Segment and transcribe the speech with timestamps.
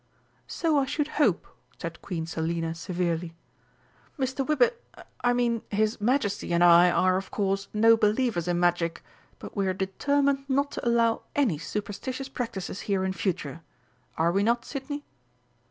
[0.47, 1.45] "So I should hope,"
[1.77, 3.35] said Queen Selina severely.
[4.17, 4.43] "Mr.
[4.43, 4.71] Wibber
[5.23, 9.03] I mean, his Majesty and I are, of course, no believers in Magic,
[9.37, 13.61] but we are determined not to allow any superstitions practices here in future
[14.17, 15.05] are we not, Sidney?"